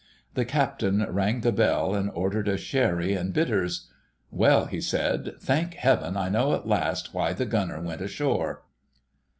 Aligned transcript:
The 0.33 0.45
Captain 0.45 1.05
rang 1.13 1.41
the 1.41 1.51
bell 1.51 1.93
and 1.93 2.09
ordered 2.15 2.47
a 2.47 2.57
sherry 2.57 3.13
and 3.13 3.31
bitters. 3.31 3.87
"Well," 4.31 4.65
he 4.65 4.81
said, 4.81 5.35
"thank 5.39 5.75
Heaven 5.75 6.17
I 6.17 6.27
know 6.27 6.55
at 6.55 6.65
last 6.67 7.13
why 7.13 7.33
the 7.33 7.45
Gunner 7.45 7.79
went 7.83 8.01
ashore!" 8.01 8.63